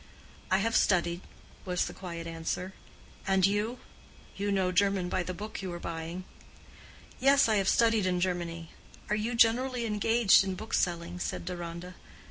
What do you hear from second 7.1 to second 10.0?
"Yes, I have studied in Germany. Are you generally